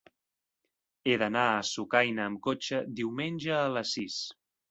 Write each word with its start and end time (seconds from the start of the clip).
He 1.09 1.17
d'anar 1.23 1.43
a 1.49 1.59
Sucaina 1.73 2.25
amb 2.31 2.41
cotxe 2.49 2.81
diumenge 3.01 3.55
a 3.59 3.71
les 3.77 3.95
sis. 3.99 4.19